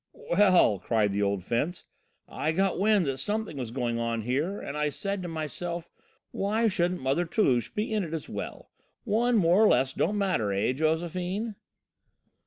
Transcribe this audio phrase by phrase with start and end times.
[0.13, 1.85] "Well," cried the old fence,
[2.27, 5.91] "I got wind that something was going on here, and I said to myself,
[6.31, 8.71] 'Why shouldn't Mother Toulouche be in it as well?'
[9.03, 11.53] One more or less don't matter, eh, Josephine?"